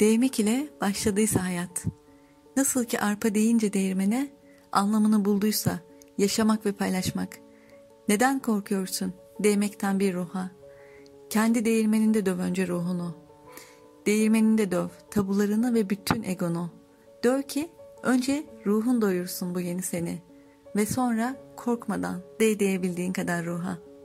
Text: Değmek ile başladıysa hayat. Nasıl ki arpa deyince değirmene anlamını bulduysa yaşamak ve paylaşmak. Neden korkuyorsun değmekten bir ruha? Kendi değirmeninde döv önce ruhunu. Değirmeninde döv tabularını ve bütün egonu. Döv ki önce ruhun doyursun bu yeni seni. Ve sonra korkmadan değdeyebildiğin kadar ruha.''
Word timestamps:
Değmek 0.00 0.40
ile 0.40 0.68
başladıysa 0.80 1.44
hayat. 1.44 1.84
Nasıl 2.56 2.84
ki 2.84 3.00
arpa 3.00 3.34
deyince 3.34 3.72
değirmene 3.72 4.28
anlamını 4.72 5.24
bulduysa 5.24 5.80
yaşamak 6.18 6.66
ve 6.66 6.72
paylaşmak. 6.72 7.38
Neden 8.08 8.38
korkuyorsun 8.38 9.12
değmekten 9.40 10.00
bir 10.00 10.14
ruha? 10.14 10.50
Kendi 11.30 11.64
değirmeninde 11.64 12.26
döv 12.26 12.38
önce 12.38 12.68
ruhunu. 12.68 13.14
Değirmeninde 14.06 14.70
döv 14.70 14.88
tabularını 15.10 15.74
ve 15.74 15.90
bütün 15.90 16.22
egonu. 16.22 16.70
Döv 17.24 17.42
ki 17.42 17.68
önce 18.02 18.46
ruhun 18.66 19.02
doyursun 19.02 19.54
bu 19.54 19.60
yeni 19.60 19.82
seni. 19.82 20.22
Ve 20.76 20.86
sonra 20.86 21.36
korkmadan 21.56 22.22
değdeyebildiğin 22.40 23.12
kadar 23.12 23.46
ruha.'' 23.46 23.95